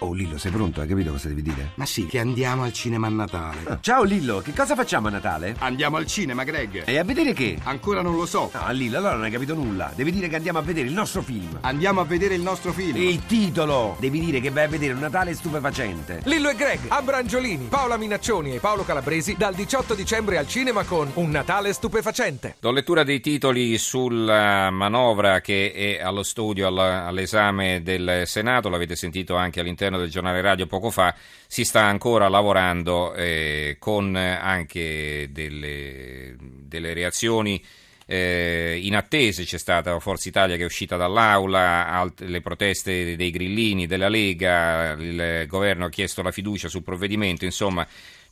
[0.00, 0.80] Oh Lillo, sei pronto?
[0.80, 1.72] Hai capito cosa devi dire?
[1.74, 3.58] Ma sì, che andiamo al cinema a Natale.
[3.64, 5.56] Ah, ciao Lillo, che cosa facciamo a Natale?
[5.58, 6.84] Andiamo al cinema, Greg.
[6.86, 7.58] E a vedere che?
[7.64, 8.48] Ancora non lo so.
[8.54, 9.90] No, Lillo, allora non hai capito nulla.
[9.96, 11.58] Devi dire che andiamo a vedere il nostro film.
[11.62, 12.96] Andiamo a vedere il nostro film.
[12.96, 13.96] Il titolo!
[13.98, 16.20] Devi dire che vai a vedere un Natale stupefacente.
[16.26, 21.10] Lillo e Greg, Abrangiolini, Paola Minaccioni e Paolo Calabresi dal 18 dicembre al cinema con
[21.14, 22.54] Un Natale stupefacente.
[22.60, 29.34] Do lettura dei titoli sulla manovra che è allo studio all'esame del Senato, l'avete sentito
[29.34, 31.14] anche all'interno del giornale radio poco fa,
[31.46, 37.64] si sta ancora lavorando eh, con anche delle, delle reazioni
[38.04, 39.42] eh, in attesa.
[39.42, 44.92] C'è stata Forza Italia che è uscita dall'aula, alt- le proteste dei grillini, della Lega,
[44.92, 47.86] il governo ha chiesto la fiducia sul provvedimento, insomma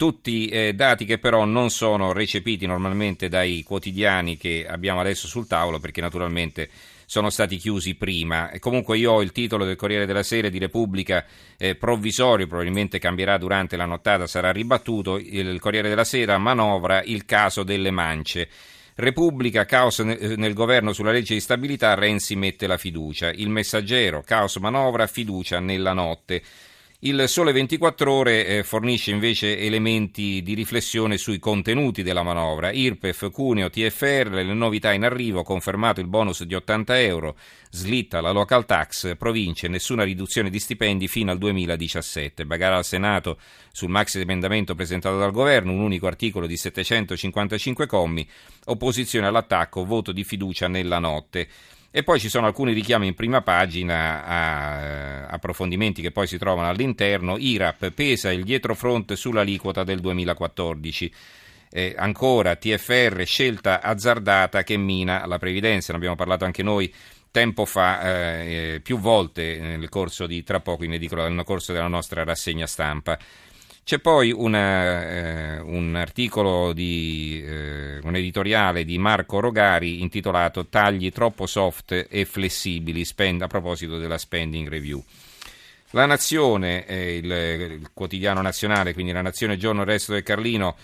[0.00, 5.46] tutti eh, dati che però non sono recepiti normalmente dai quotidiani che abbiamo adesso sul
[5.46, 6.70] tavolo perché naturalmente
[7.10, 8.52] sono stati chiusi prima.
[8.60, 11.26] Comunque io ho il titolo del Corriere della Sera di Repubblica
[11.58, 15.18] eh, provvisorio, probabilmente cambierà durante la nottata, sarà ribattuto.
[15.18, 18.48] Il Corriere della Sera manovra il caso delle mance.
[18.94, 23.32] Repubblica, caos nel governo sulla legge di stabilità, Renzi mette la fiducia.
[23.32, 26.40] Il messaggero, caos manovra, fiducia nella notte.
[27.02, 32.72] Il Sole 24 Ore eh, fornisce invece elementi di riflessione sui contenuti della manovra.
[32.72, 37.38] IRPEF, Cuneo, TFR, le novità in arrivo, confermato il bonus di 80 euro,
[37.70, 42.44] slitta la local tax, province, nessuna riduzione di stipendi fino al 2017.
[42.44, 43.38] Bagara al Senato
[43.72, 48.28] sul maxi emendamento presentato dal governo, un unico articolo di 755 commi,
[48.66, 51.48] opposizione all'attacco, voto di fiducia nella notte.
[51.92, 56.38] E poi ci sono alcuni richiami in prima pagina a eh, approfondimenti che poi si
[56.38, 57.36] trovano all'interno.
[57.36, 61.12] IRAP pesa il dietrofront sull'aliquota del 2014.
[61.68, 65.90] Eh, ancora TFR, scelta azzardata che mina la previdenza.
[65.90, 66.94] Ne abbiamo parlato anche noi
[67.32, 71.88] tempo fa, eh, più volte nel corso di, tra poco in edicola, nel corso della
[71.88, 73.18] nostra rassegna stampa.
[73.82, 81.10] C'è poi una, eh, un articolo di eh, un editoriale di Marco Rogari intitolato Tagli
[81.10, 85.02] troppo soft e flessibili spend, a proposito della spending review.
[85.90, 90.76] La Nazione, eh, il, il, quotidiano nazionale, quindi la Nazione Giorno Resto del Carlino,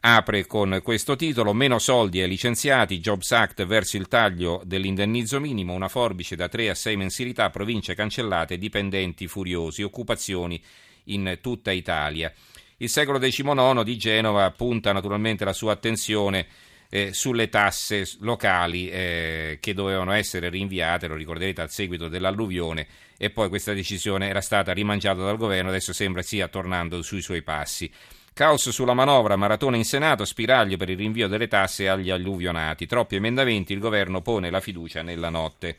[0.00, 5.72] apre con questo titolo: Meno soldi ai licenziati, Jobs Act verso il taglio dell'indennizzo minimo,
[5.72, 10.62] una forbice da 3 a 6 mensilità, province cancellate, dipendenti furiosi, occupazioni
[11.04, 12.32] in tutta Italia.
[12.78, 16.46] Il secolo XIX di Genova punta naturalmente la sua attenzione
[16.88, 23.30] eh, sulle tasse locali eh, che dovevano essere rinviate, lo ricorderete, al seguito dell'alluvione e
[23.30, 27.90] poi questa decisione era stata rimangiata dal governo, adesso sembra stia tornando sui suoi passi.
[28.32, 32.86] Caos sulla manovra, maratona in Senato, spiraglio per il rinvio delle tasse agli alluvionati.
[32.86, 35.76] Troppi emendamenti, il governo pone la fiducia nella notte.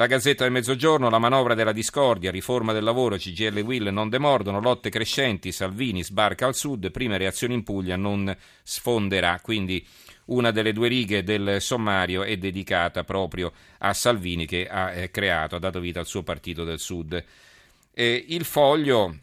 [0.00, 4.08] La Gazzetta del Mezzogiorno, la manovra della discordia, riforma del lavoro, CGL e Will non
[4.08, 9.86] demordono, lotte crescenti, Salvini sbarca al sud, prime reazioni in Puglia non sfonderà, quindi
[10.28, 15.56] una delle due righe del sommario è dedicata proprio a Salvini che ha eh, creato,
[15.56, 17.22] ha dato vita al suo partito del sud.
[17.92, 19.18] E il foglio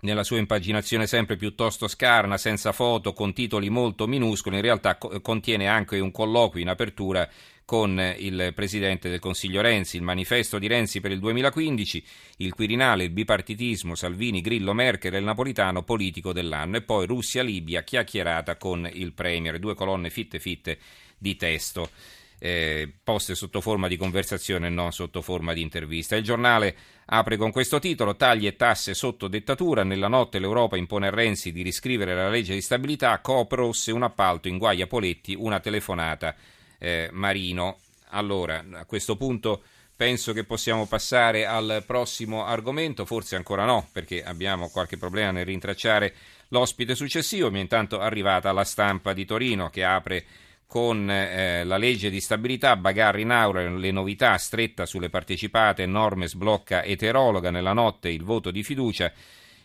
[0.00, 5.66] nella sua impaginazione sempre piuttosto scarna, senza foto, con titoli molto minuscoli, in realtà contiene
[5.66, 7.28] anche un colloquio in apertura
[7.68, 12.02] con il Presidente del Consiglio Renzi, il manifesto di Renzi per il 2015,
[12.38, 17.82] il Quirinale, il bipartitismo, Salvini, Grillo, Merkel e il Napolitano, politico dell'anno, e poi Russia-Libia,
[17.82, 20.78] chiacchierata con il Premier, due colonne fitte fitte
[21.18, 21.90] di testo.
[22.40, 26.14] Eh, poste sotto forma di conversazione e non sotto forma di intervista.
[26.14, 26.76] Il giornale
[27.06, 29.82] apre con questo titolo: Tagli e tasse sotto dettatura.
[29.82, 33.18] Nella notte l'Europa impone a Renzi di riscrivere la legge di stabilità.
[33.18, 36.34] Coop rosse, un appalto in guai a Poletti, una telefonata
[36.78, 37.78] eh, Marino.
[38.10, 39.62] Allora, a questo punto
[39.98, 45.44] penso che possiamo passare al prossimo argomento, forse ancora no, perché abbiamo qualche problema nel
[45.44, 46.14] rintracciare
[46.50, 47.50] l'ospite successivo.
[47.50, 50.24] È intanto arrivata la stampa di Torino che apre
[50.68, 56.28] con eh, la legge di stabilità, Bagarri in aula, le novità, stretta sulle partecipate, norme
[56.28, 59.10] sblocca eterologa nella notte, il voto di fiducia,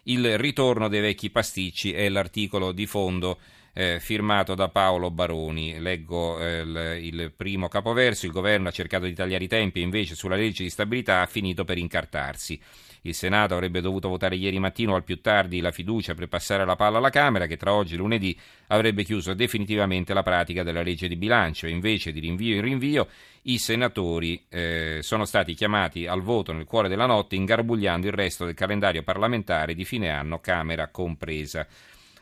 [0.04, 3.38] il ritorno dei vecchi pasticci è l'articolo di fondo
[3.74, 5.78] eh, firmato da Paolo Baroni.
[5.78, 10.16] Leggo eh, il, il, primo capoverso, il governo ha cercato di tagliare i tempi invece
[10.16, 12.58] sulla legge di stabilità ha finito per incartarsi.
[13.06, 16.78] Il Senato avrebbe dovuto votare ieri mattino al più tardi la fiducia per passare la
[16.78, 21.10] palla alla Camera che tra oggi e lunedì avrebbe chiuso definitivamente la pratica della legge
[21.10, 21.68] di bilancio.
[21.68, 23.10] Invece di rinvio in rinvio
[23.44, 28.46] i senatori eh, sono stati chiamati al voto nel cuore della notte ingarbugliando il resto
[28.46, 31.68] del calendario parlamentare di fine anno, Camera compresa.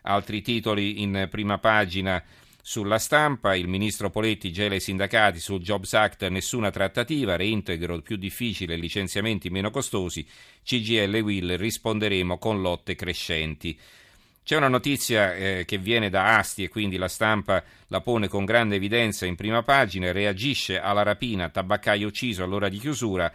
[0.02, 2.24] Altri titoli in prima pagina
[2.64, 8.18] Sulla stampa il ministro Poletti gela i sindacati sul Jobs Act, nessuna trattativa, reintegro più
[8.18, 10.26] difficile, licenziamenti meno costosi,
[10.64, 13.78] CGL e Will risponderemo con lotte crescenti.
[14.44, 18.46] C'è una notizia eh, che viene da Asti e quindi la stampa la pone con
[18.46, 23.32] grande evidenza in prima pagina, reagisce alla rapina, tabaccaio ucciso all'ora di chiusura,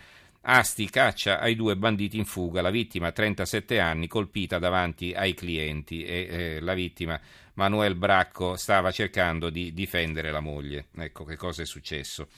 [0.49, 6.05] Asti caccia ai due banditi in fuga, la vittima 37 anni colpita davanti ai clienti
[6.05, 7.21] e eh, la vittima
[7.55, 10.87] Manuel Bracco stava cercando di difendere la moglie.
[10.99, 12.29] Ecco che cosa è successo.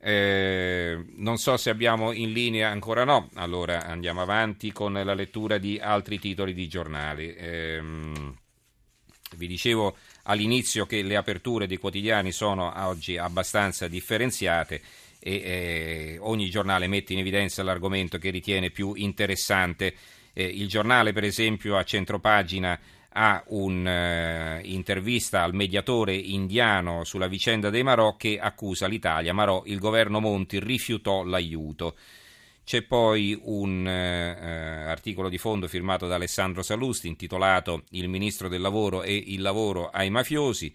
[0.00, 5.58] Eh, non so se abbiamo in linea ancora no, allora andiamo avanti con la lettura
[5.58, 7.32] di altri titoli di giornali.
[7.32, 7.82] Eh,
[9.36, 14.82] vi dicevo all'inizio che le aperture dei quotidiani sono oggi abbastanza differenziate
[15.22, 19.94] e eh, ogni giornale mette in evidenza l'argomento che ritiene più interessante.
[20.32, 22.78] Eh, il giornale, per esempio, a centropagina
[23.14, 29.34] ha un'intervista uh, al mediatore indiano sulla vicenda dei Marò che accusa l'Italia.
[29.34, 31.94] Marò, il governo Monti rifiutò l'aiuto.
[32.64, 38.60] C'è poi un uh, articolo di fondo firmato da Alessandro Salusti intitolato Il ministro del
[38.60, 40.74] lavoro e il lavoro ai mafiosi.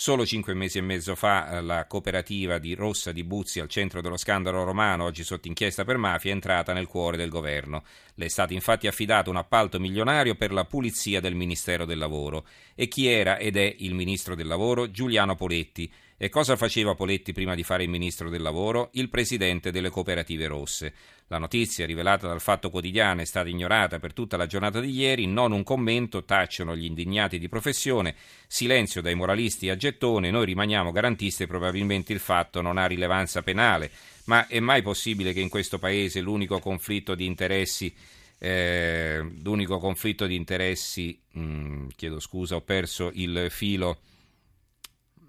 [0.00, 4.00] Solo cinque mesi e mezzo fa eh, la cooperativa di Rossa di Buzzi al centro
[4.00, 7.82] dello scandalo romano, oggi sotto inchiesta per mafia, è entrata nel cuore del governo.
[8.14, 12.46] Le è stato infatti affidato un appalto milionario per la pulizia del Ministero del Lavoro.
[12.76, 14.88] E chi era ed è il Ministro del Lavoro?
[14.88, 15.90] Giuliano Poletti.
[16.20, 18.88] E cosa faceva Poletti prima di fare il Ministro del Lavoro?
[18.94, 20.92] Il Presidente delle cooperative rosse.
[21.28, 25.28] La notizia rivelata dal Fatto Quotidiano è stata ignorata per tutta la giornata di ieri,
[25.28, 28.16] non un commento, tacciono gli indignati di professione,
[28.48, 33.42] silenzio dai moralisti a gettone, noi rimaniamo garantisti e probabilmente il fatto non ha rilevanza
[33.42, 33.88] penale,
[34.24, 37.94] ma è mai possibile che in questo Paese l'unico conflitto di interessi
[38.40, 43.98] eh, l'unico conflitto di interessi, mh, mm, chiedo scusa, ho perso il filo,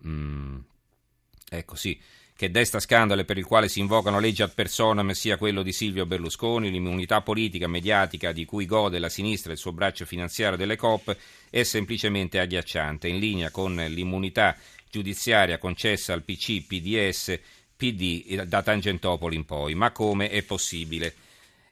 [0.02, 0.58] mh, mm,
[1.50, 2.00] ecco sì,
[2.40, 5.74] che desta scandalo e per il quale si invocano leggi ad personam sia quello di
[5.74, 10.58] Silvio Berlusconi, l'immunità politica mediatica di cui gode la sinistra e il suo braccio finanziario
[10.58, 11.16] delle COP
[11.50, 14.56] è semplicemente agghiacciante, in linea con l'immunità
[14.90, 17.40] giudiziaria concessa al PC, PDS,
[17.76, 19.76] PD da Tangentopoli in poi.
[19.76, 21.14] Ma come è possibile?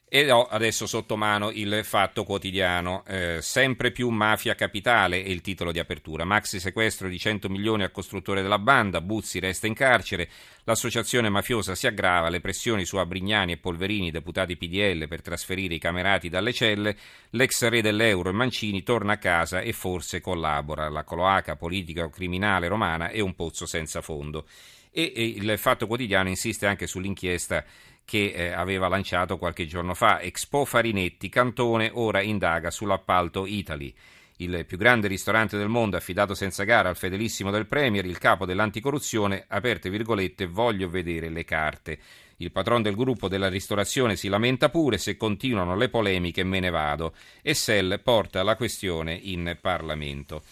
[0.09, 3.03] E ho adesso sotto mano il fatto quotidiano.
[3.05, 6.23] Eh, sempre più mafia capitale è il titolo di apertura.
[6.23, 10.29] Maxi sequestro di 100 milioni al costruttore della banda, Buzzi resta in carcere,
[10.63, 15.79] l'associazione mafiosa si aggrava, le pressioni su Abrignani e Polverini, deputati PDL, per trasferire i
[15.79, 16.95] camerati dalle celle,
[17.31, 20.87] l'ex re dell'euro e Mancini torna a casa e forse collabora.
[20.87, 24.45] La cloaca politica o criminale romana è un pozzo senza fondo.
[24.89, 27.63] E, e il fatto quotidiano insiste anche sull'inchiesta
[28.07, 30.21] che eh, aveva lanciato qualche giorno fa.
[30.21, 33.93] Expo Farinetti, Cantone ora indaga sull'appalto Italy.
[34.37, 38.45] Il più grande ristorante del mondo, affidato senza gara al fedelissimo del Premier, il capo
[38.45, 41.99] dell'anticorruzione, aperte virgolette, voglio vedere le carte.
[42.37, 46.69] Il patron del gruppo della ristorazione si lamenta pure se continuano le polemiche me ne
[46.69, 50.43] vado e Sell porta la questione in Parlamento.